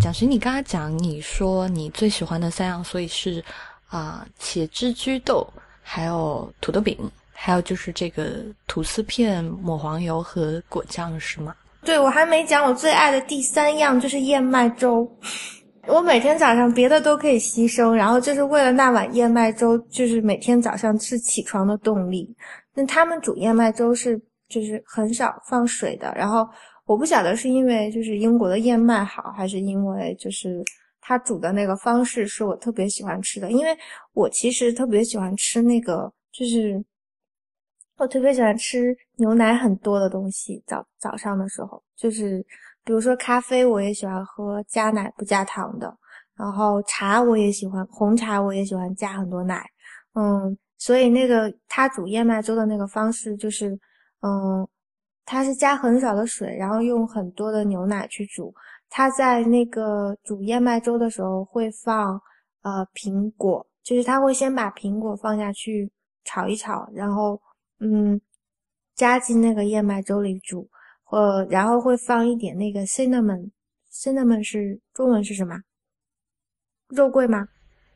[0.00, 3.42] 蒋勋，你刚刚讲，你说你最喜欢的三样，所以是
[3.88, 5.48] 啊，茄汁焗豆，
[5.80, 6.98] 还有土豆饼。
[7.34, 11.54] 还有就是这个吐司片抹黄油和果酱是吗？
[11.84, 15.06] 对，我还没讲我最爱的第三样就是燕麦粥。
[15.86, 22.34] 我每天早上别的都可以牺牲，然后就是为了那碗燕麦粥，就是每天早上是起床的动力。
[22.72, 24.18] 那他们煮燕麦粥是
[24.48, 26.48] 就是很少放水的，然后
[26.86, 30.64] 我不晓得是因为就是英国的燕麦好，还是因为就是
[31.02, 33.76] 他煮的那个方式是我特别喜欢吃的，因为
[34.14, 36.82] 我其实特别喜欢吃那个就是。
[37.96, 42.44] 我特别喜欢吃牛奶很多的东西，早早上的时候，就是
[42.84, 45.96] 比如说咖啡，我也喜欢喝加奶不加糖的，
[46.36, 49.64] 然后茶我也喜欢，红茶我也喜欢加很多奶，
[50.14, 53.78] 嗯，所以那个他煮燕麦粥的那个方式就是，
[54.22, 54.66] 嗯，
[55.24, 58.52] 他是加很少的水，然后用很多的牛奶去煮，
[58.90, 62.20] 他在那个煮燕麦粥的时候会放
[62.62, 65.88] 呃苹果，就是他会先把苹果放下去
[66.24, 67.40] 炒一炒，然后。
[67.80, 68.20] 嗯，
[68.94, 70.68] 加进那个燕麦粥里煮，
[71.02, 75.60] 或然后会放一点那个 cinnamon，cinnamon 是中文是什么？
[76.88, 77.48] 肉桂吗？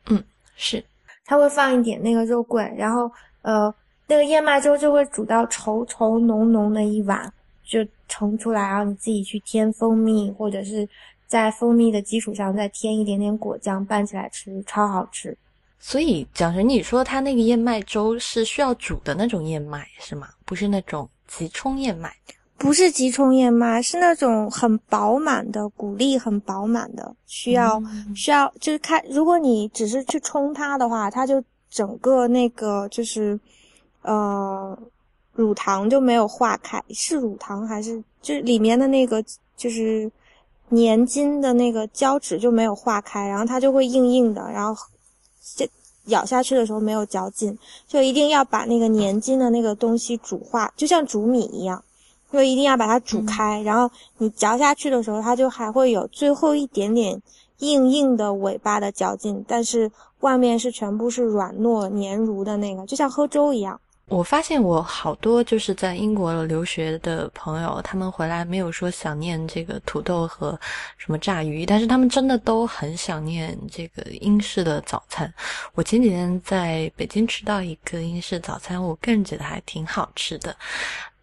[0.09, 0.23] 嗯，
[0.55, 0.83] 是。
[1.25, 3.11] 他会放一点那个肉桂，然后
[3.43, 3.73] 呃，
[4.07, 7.31] 那个燕麦粥就会煮到稠稠浓浓的一碗，
[7.63, 10.89] 就盛出来，然后你自己去添蜂蜜，或者是
[11.27, 15.37] 在蜂蜜的基础上再添一点点果酱拌起来吃，超好吃。
[15.81, 20.27] 所以，蒋神，你说他那个燕麦粥是需要煮的那种燕麦是吗？
[20.45, 22.13] 不是那种急冲燕麦？
[22.57, 27.81] 不是急冲燕麦，是那种很饱满的谷粒，很饱满的，需要
[28.13, 33.39] 需要就是看，如果你只是去冲它的话，它就整个那个就是
[34.01, 34.77] 呃
[35.31, 39.23] 乳糖就没有化开，是乳糖还是就是里面的那个
[39.55, 40.11] 就是
[40.71, 44.75] 粘筋的那个胶质就没有化开，然后它就会硬硬的，然后。
[45.55, 45.69] 这
[46.05, 51.83] 咬下去的时候没有嚼劲，就一定要把那个粘筋的那个东西煮化，就像煮米一样，
[52.31, 53.61] 就一定要把它煮开。
[53.61, 57.21] 然后你嚼下去的时候，它就还会有最后一点点
[57.59, 63.79] 硬硬的尾巴的嚼劲，但是外面是全部是软糯黏如的那个，就像喝粥一样。
[64.09, 70.59] 我发现我好多就是在英国留学的朋友，他们回来没有说想念这个土豆和
[70.97, 75.31] 什么炸鱼，但是他们真的都很想念这个英式的早餐。
[75.75, 80.55] 我前几天在北京吃到一个英式早餐，我个人觉得还挺好吃的。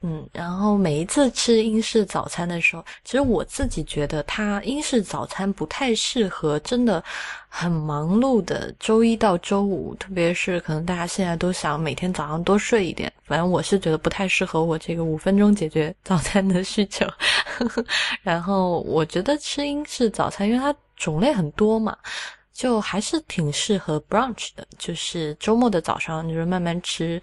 [0.09, 7.03] 嗯，然后每一次吃英式早餐的时候，其实我自己觉得，它英式早餐不太适合真的
[7.49, 17.05] 很忙碌的周一到周五，特别是可能大家现在都想每天早上多睡一点，反正我是觉得不太适合我这个五分钟解决早餐的需求。
[18.23, 21.97] 然后我觉得吃英式早餐，因为它种类很多嘛，
[22.53, 27.21] 就还是挺适合 brunch 的，就是周末的早上就是慢慢吃。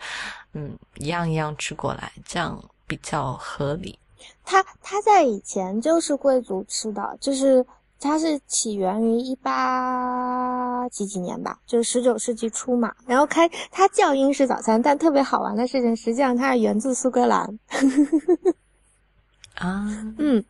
[0.56, 3.98] 嗯，一样一样吃过来，这样比较合理。
[4.46, 7.66] 它它在以前就是贵族吃的，就是
[8.00, 12.94] 它是起源于一八几几年吧，就是十九世纪初嘛。
[13.06, 17.60] 然后开它叫英式早餐，但特别好玩的事情，实际上它是源自苏格兰。
[19.56, 19.86] 啊，
[20.18, 20.44] 嗯，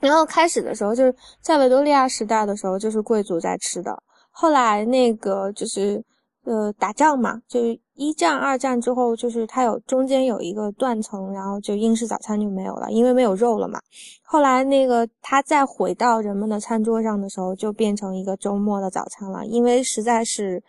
[0.00, 4.02] 然后开始的时候就是在维多利亚时代的时候，就是贵族在吃的。
[4.30, 6.04] 后来那个就是
[6.44, 7.60] 呃打仗嘛，就。
[7.94, 13.78] 一战、二战之后，就是它有中间有一个断层，然后就英式早餐就没有了，因为没有肉了嘛。
[14.22, 20.62] 后来那个它再回到人们的餐桌上的时候，就变成一个周末的早餐了，因为实在是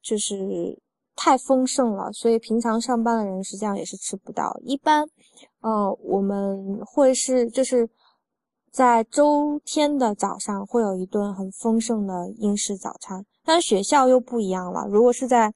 [0.00, 0.80] 就是
[1.16, 4.56] 太丰盛了，所以平常上班的人实际上也是吃不到。
[4.62, 5.04] 一般，
[5.60, 7.90] 呃，我们会是就是
[8.70, 15.52] 在周天的早上会有一顿很丰盛的英式早餐，但学校又不一样了，如果是在。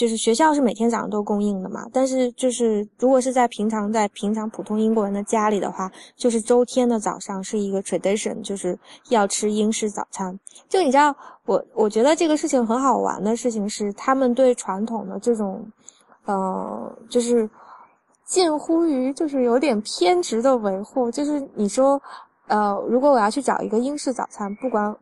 [0.00, 8.78] 就是学校是每天早上都供应的嘛，但是就是如果是在平常在平常普通英国人的家里的话，就是周天的早上是一个 tradition，就是
[9.10, 10.40] 要吃英式早餐。
[10.70, 15.62] 就你知道，我我觉得这个事情很好玩的事情是，他们对传统的这种，
[16.24, 17.46] 呃，就是
[18.24, 21.10] 近乎于就是有点偏执的维护。
[21.10, 22.00] 就是你说，
[22.46, 24.96] 呃，如果我要去找一个英式早餐，不管。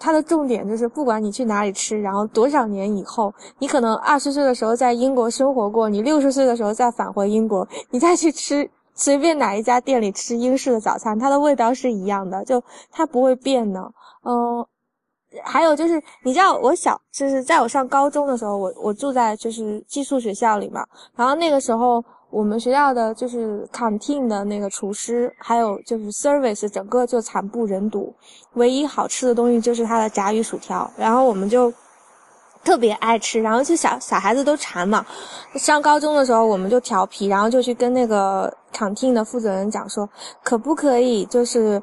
[0.00, 12.60] 它的重点就是，不管你去哪里吃，然后多少年以后，你可能二十岁的时候在英国生活过，你六十岁的时候再返回英国，你再去吃随便哪一家店里吃英式的早餐，它的味道是一样的，就
[12.90, 13.80] 它不会变的。
[14.24, 14.66] 嗯，
[15.44, 20.84] 还有就是，你知道我小就是在我上高中的时候，我我住在就是寄宿学校里嘛，
[21.14, 22.02] 然后那个时候。
[22.30, 28.14] 我们学校的就是 canteen 的那个厨师，还有就是 service，整个就惨不忍睹。
[28.54, 31.72] 唯一好吃的东西就是他的炸鱼薯条，然后我们就
[32.64, 35.04] 特别爱吃，然后就小小孩子都馋嘛。
[35.56, 40.08] 上高中的时候，我们就调皮，然后就去跟那个 canteen 的负责人讲说，
[40.42, 41.82] 可不可以就是。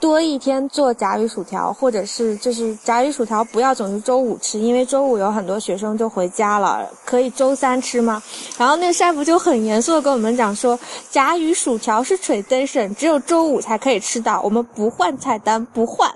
[0.00, 8.22] 多一天做炸鱼薯条，或者是就是炸鱼薯条不要总是周五吃，因为周五有很多学生就回家了，可以周三吃吗？
[8.56, 10.78] 然后那个师傅就很严肃的跟我们讲说，
[11.10, 16.10] 炸鱼薯条是 tradition，只有周五才可以吃到，我们不换菜单，不换。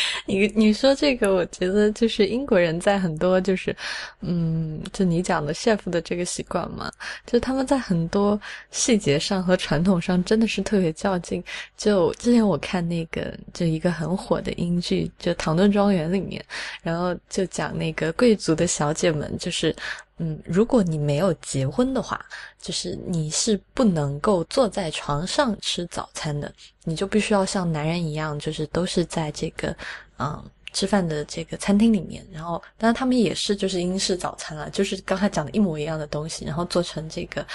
[0.26, 3.74] 你 你说这个，我觉得就是英国人在很多就是，
[4.20, 6.90] 嗯，就你讲的 chef 的这个习惯嘛，
[7.26, 11.42] 就他们在很多细节上和传统上真的是特别较劲。
[11.76, 16.44] 就之前我看那个就一个很火的英剧，就《唐顿庄园》里面，
[16.82, 19.74] 然后就讲那个贵族的小姐们，就是
[20.18, 22.24] 嗯，如果你没有结婚的话，
[22.60, 26.52] 就是你是不能够坐在床上吃早餐的，
[26.84, 29.74] 你就必须要像男人一样，就是都是在这个。
[30.20, 37.46] 嗯，吃饭的这个餐厅里面，然后当然他们也是就是英式早餐了，就是刚才讲的一模一样的东西，然后做成这个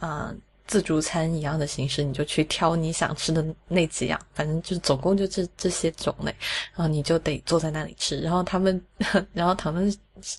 [0.00, 6.34] 嗯自助餐一样的形式，你就去挑你想吃的那几样，反正就总共就这这些种类，
[6.74, 8.20] 然后你就得坐在那里吃。
[8.20, 8.82] 然后他们，
[9.32, 9.94] 然后唐顿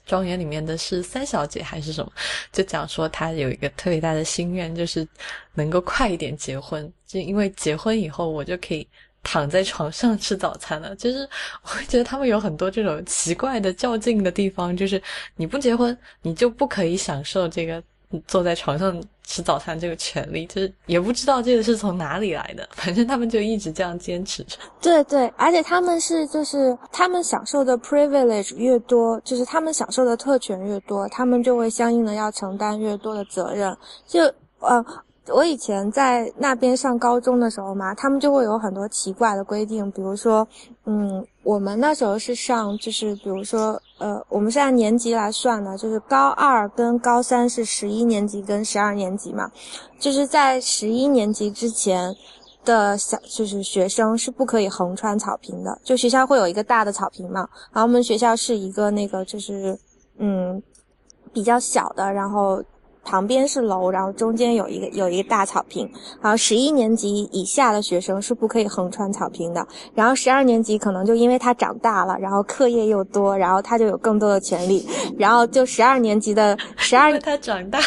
[0.05, 2.11] 庄园里面的是三小姐还是什么，
[2.51, 5.07] 就讲说她有一个特别大的心愿，就是
[5.53, 8.87] 能够快一点结婚，就因为结婚以后我就可以。
[9.25, 11.19] 躺在床上吃早餐了，就是
[11.61, 15.01] 我会觉得他们有很多这种奇怪的较劲的地方，就是
[15.37, 17.81] 你不结婚，你就不可以享受这个
[18.27, 24.57] 坐在床上吃早餐这个权利，就是也不知道这个是从哪里来的，反正他们就一直这样坚持着。
[24.81, 33.75] 对对，而且他们是就是他们享受的 privilege 越多，就是他们享受的特权越多，他们就会相应的要承担越多的责任。
[34.07, 34.21] 就
[34.59, 34.85] 呃。
[35.27, 40.45] 我以前在那边上高中的时候嘛，他们就会有很多奇怪的规定，比如说，
[40.85, 49.49] 嗯，我们那时候是上，就是比如说，呃，我们是按年级来算的，就是高二跟高三是十一年级跟十二年级嘛，
[49.97, 52.13] 就是在十一年级之前，
[52.65, 59.79] 的小就是学生是不可以横穿草坪的，就学校会有一个大的草坪嘛，然后我们学校是一个那个就是
[60.17, 60.61] 嗯
[61.31, 62.61] 比较小的，然后。
[63.03, 65.89] 旁边是楼，然后中间有一个有一个大草坪。
[66.21, 69.65] 然后十一年级以下的学生是不可以横穿草坪的。
[69.93, 74.87] 然后十二年级可能就因为他长大了，然后课业又多，然后他就有更多的权利。
[75.17, 77.79] 然后就十二年级的 十二，他长大，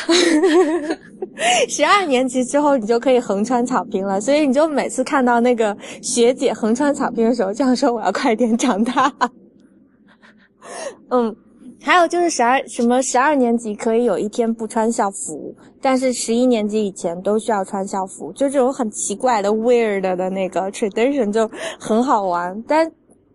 [1.69, 4.21] 十二年级之后你就可以横穿草坪了。
[4.21, 9.13] 所以你就每次看到那个学姐横穿草坪的时候，就想说我要快点长大。
[11.11, 11.35] 嗯。
[11.87, 22.61] 还有就是十二什么十二年级可以有一天不穿校服，但是十一年级以前都需要穿校服，就这种很奇怪的 weird 的那个 tradition 就很好玩。
[22.67, 22.91] 但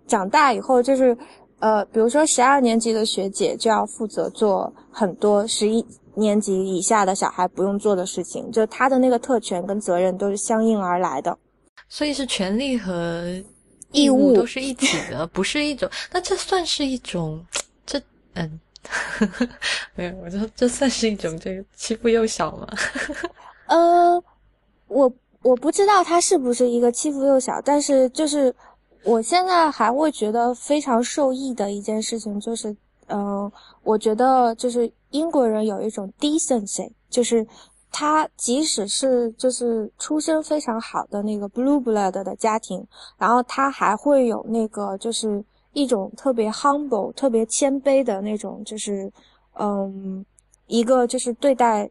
[0.05, 1.17] 长大以后就是，
[1.59, 5.85] 呃，比如说十二年级的学姐就要负责做很多十一
[6.15, 11.37] 年级以下的小孩不用做的事情，就她的那个特权跟责任都是相应而来的。
[11.87, 13.41] 所以是权利和
[13.93, 15.89] 义务都是一体的，不是一种。
[16.11, 17.41] 那这算是一种？
[18.33, 18.59] 嗯，
[19.95, 22.67] 没有，我就这算是一种这个欺负幼小吗？
[23.67, 24.23] 呃，
[24.87, 25.11] 我
[25.41, 28.53] 我不知道他是不是一个欺负幼小，但是就是
[29.03, 32.75] 我现在还会觉得非常受益的一件事情就是，
[33.07, 33.51] 嗯，
[33.83, 37.45] 我觉得就是英国人有一种 decency，就是
[37.91, 42.85] 他即使是就是出身非常好的那个 blue blood 的家庭，
[43.17, 45.43] 然后他还会有那个就是。
[45.73, 49.11] 一种特别 humble、特别谦卑的那种，就是，
[49.59, 50.25] 嗯，
[50.67, 51.89] 一个就是对待，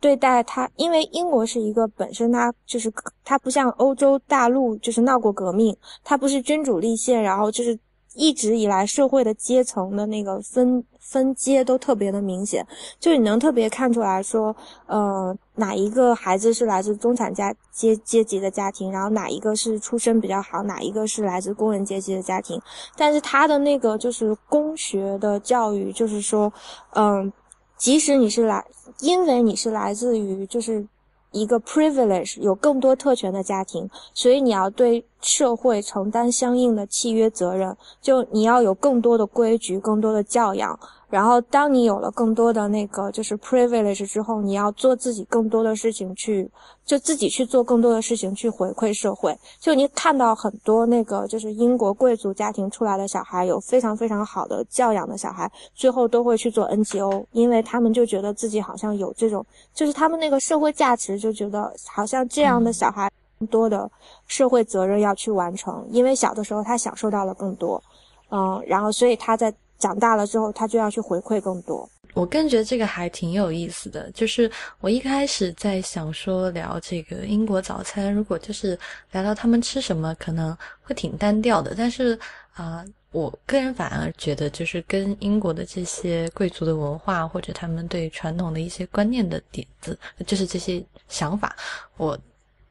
[0.00, 2.92] 对待他，因为英国是一个本身它就是
[3.24, 7.78] 它不像欧洲大陆就是闹过革命，它不是君主立宪，然后就是。
[8.14, 12.66] 一直以来，社会的阶层的那个分分阶都特别的明显，
[13.00, 14.54] 就你能特别看出来说，
[14.86, 22.60] 呃，哪一个孩子是来自中产家阶阶级的家庭，然后哪一个是出身比较好，哪一个是来自工人阶级的家庭。
[22.94, 26.52] 但是他的那个就是公学的教育，就是说，
[26.92, 27.32] 嗯，
[27.78, 28.64] 即使你是来，
[29.00, 30.86] 因为你是来自于就是。
[31.30, 40.80] 一个 privilege 有更多特权的家庭，所以你要对社会承担相应的契约责任，就你要有更多的规矩、更多的教养。
[41.10, 46.46] 然后，当你有了更多的那个就是 privilege 之后，你要做自己更多的事情去，
[46.84, 49.34] 就自己去做更多的事情去回馈社会。
[49.58, 59.42] 就你看到很多那个就是英国贵族家庭出来的小孩，有非常非常好的教养的小孩，最后都会去做 NGO，因为他们就觉得自己好像有这种，
[59.72, 63.10] 就是他们那个社会价值就觉得好像这样的小孩
[63.48, 63.90] 多的
[64.26, 67.82] 社会责任要去完成，因为小的时候他享受到了更多，
[68.30, 69.50] 嗯，然后所以他在。
[69.78, 71.88] 长大了之后，他就要去回馈更多。
[72.14, 74.50] 我更觉得这个还挺有意思的，就是
[74.80, 78.76] 我一开始在想说聊这个英国早餐，如果就是
[79.12, 81.74] 聊聊他们吃什么，可能会挺单调的。
[81.76, 82.18] 但是
[82.54, 91.54] 啊，我个人反而觉得，就是跟英国的这些贵族的文化或者他们对传统的一些观念的点子，就是这些想法，
[91.98, 92.18] 我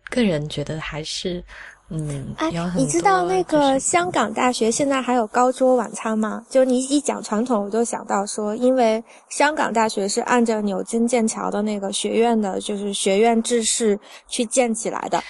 [0.09, 1.41] 个人觉得还是。
[1.89, 6.45] 嗯，哎，你知道那个香港大学现在还有高桌晚餐吗？
[6.49, 15.23] 就你一讲传统，我就想到说，因为香港大学是按照牛津、剑桥的那个学院的，就是学院制式去建起来的。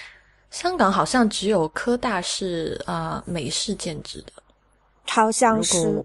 [0.50, 4.32] 香港好像只有科大是啊美式建制的，
[5.06, 6.04] 好像是。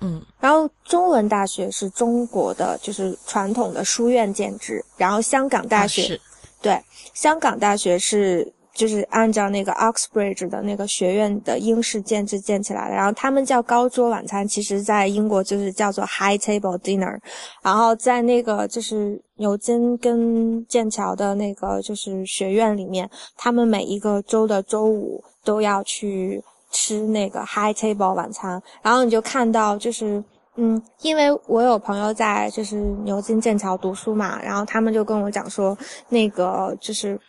[0.00, 4.84] 嗯，然后中文大学是中国的，就是传统的书院建制。
[4.98, 6.20] 然后香港大学，
[6.60, 6.78] 对，
[7.14, 8.52] 香港大学是。
[8.78, 17.18] 就是按照那个 Oxbridge 的那个学院的英式建制建起来的，然后他们叫高桌晚餐，其实在英国就是叫做 High Table Dinner，
[17.60, 30.22] 然后在那个就是牛津跟剑桥的那个就是学院里面，他们每一个周的周五都要去吃那个 High Table 晚餐，然后你就看到就是
[30.54, 35.76] 嗯，因为我有朋友在就是牛津剑桥读书嘛，然后他们就跟我讲说
[36.08, 37.20] 那个就是。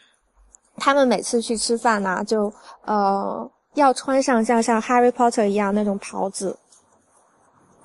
[0.79, 2.51] 他们每次去吃饭呢，就
[2.85, 6.57] 呃要穿上像像 Harry Potter 一样那种袍子，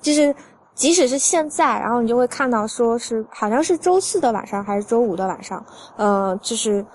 [0.01, 0.33] 就是
[0.73, 5.63] 即使是现在，然后你就会看到说是好像是周四的晚上还是周五的晚上，
[5.97, 6.85] 呃，就是。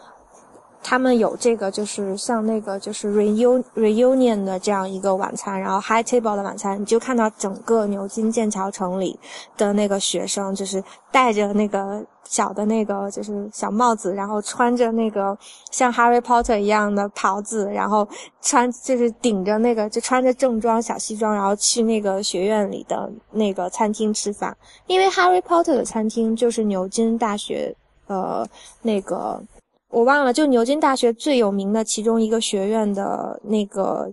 [0.83, 9.21] 他们有这个，就是像那个，就是 reun reunion 的这样一个晚餐，然后 high table 的晚餐，你就看到整个牛津剑桥城里
[9.59, 10.83] 的那个学生，就是
[11.13, 15.37] 带着那个小的那个就是小帽子，然后穿着那个
[15.73, 18.09] 像 Harry Potter 一样的袍子，然后
[18.41, 24.57] 穿就是顶着那个就穿着正装小西装，然后去那个学院里的那个餐厅吃饭，
[24.87, 27.75] 因为 Harry Potter 的餐厅就是牛津大学
[28.07, 28.47] 呃
[28.83, 29.43] 那个。
[29.89, 34.09] 我忘了，就牛津大学最有名的其中一个学院的那个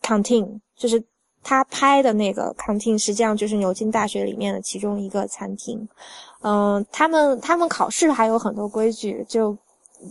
[0.00, 1.02] canteen，就是
[1.42, 5.88] 他拍的那个 canteen，实际上就是牛津大学里面的其中一个餐厅。
[6.46, 9.52] 嗯，他们他们考试还有很多规矩，就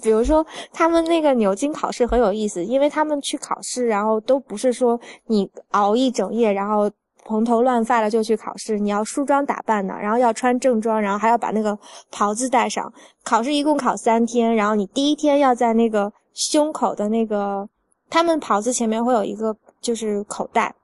[0.03, 6.91] 比如说他们那个牛津考试很有意思，因为他们去考试，然后都不是说你熬一整夜，然后。
[7.27, 11.75] 蓬头乱发的就去考试，你要梳妆打扮的，然后要穿正装，然后还要把那个
[12.11, 12.93] 袍子戴上。
[13.23, 17.67] 考试一共考三天，然后你第一天要在那个胸口的那个，
[18.11, 20.75] 他们袍子前面会有一个就是口袋，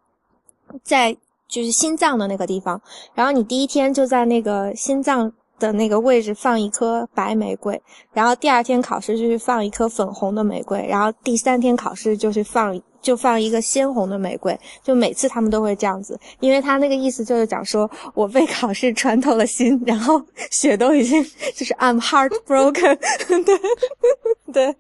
[0.84, 1.16] 在
[1.48, 2.82] 就是心脏的那个地方，
[3.14, 5.32] 然后你第一天就在那个心脏
[5.62, 7.82] 的那个位置放一颗白玫瑰，
[8.12, 12.82] 然后第二天考试就去放一颗粉红的玫瑰，然后第三天考试就去放。
[13.02, 21.24] 就放一个鲜红的玫瑰，就每次他们都会这样子，因为他那个意思就是讲说，我被考试穿透了心，然后血都已经
[21.56, 22.96] 就是 I'm heartbroken，
[23.44, 24.76] 对对。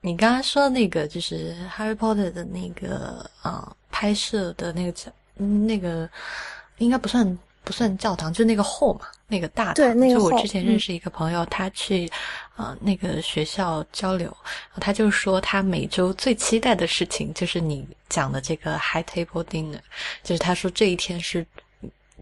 [0.00, 6.10] 你刚刚说的那个就是 Harry Potter 的那个啊拍摄的那个那个
[6.78, 7.38] 应该不算。
[7.68, 9.74] 不算教堂，就那个后嘛，那个大堂。
[9.74, 12.10] 对，那个就我之前认识一个朋友，他去，
[12.56, 14.34] 呃，那个学校交流，
[14.80, 19.78] 他就说他每周最期待的事情就是你讲的这个 high table dinner，
[20.22, 21.46] 就是他说这一天是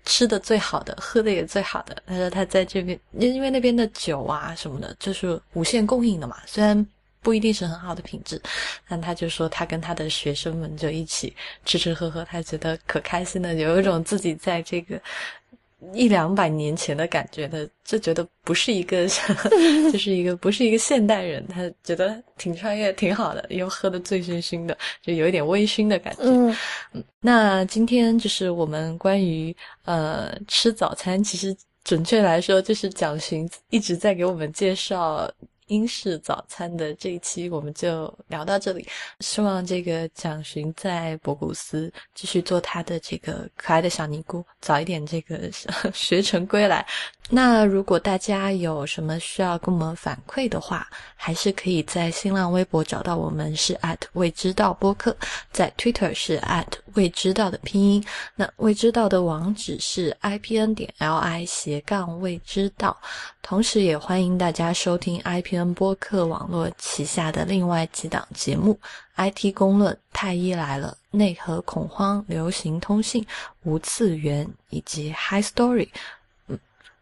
[0.05, 1.97] 吃的最好的，喝的也最好的。
[2.09, 6.85] 他说他在这边，因为那边的酒啊什么的，就是无限供应的嘛，虽然。
[7.27, 8.41] 不一定是很好的品质，
[8.89, 15.03] 但他就说他跟他的学生们就一起吃吃喝喝，他觉得可开心了，有一种自己在这个
[15.93, 19.09] 一两百年前的感觉的，就觉得不是一个，
[19.93, 26.23] 就是一个不是一个现代人，他觉得挺穿越挺好的，又喝的醉醺醺的，就有一点微醺的感觉。
[26.23, 26.57] 嗯，
[27.21, 29.53] 那今天就是我们关于
[29.85, 31.53] 呃吃早餐，其实
[31.83, 35.29] 准确来说就是蒋寻一直在给我们介绍。
[35.67, 38.87] 英式早餐的这一期我们就聊到这里，
[39.21, 45.51] 希望这个蒋寻在博古斯继续做他的这个可爱的小尼姑，早一点这个
[45.93, 46.87] 学成归来。
[47.29, 55.17] 那如果大家有什么需要跟我们反馈的话，还是可以在新浪微博找到我们，是 at 未知道播客，
[55.51, 58.05] 在 Twitter 是 at 未知道的拼音。
[58.37, 62.97] 那未知道的网址是 ipn 点 li 斜杠未知道。
[63.43, 68.79] 同时也欢迎大家收听 IPN 播客网络旗下的另外几档节目
[69.17, 73.25] ：IT 公论、太医来了、内核恐慌、流行通信、
[73.63, 75.89] 无次元以及 High Story。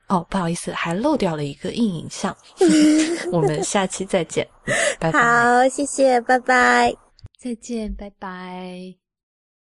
[0.08, 2.36] 哦，不好意思，还漏掉了一个硬影像。
[3.32, 4.46] 我们下期再见，
[5.00, 5.18] 拜拜。
[5.20, 6.94] 好，谢谢，拜拜，
[7.38, 9.03] 再见，拜拜。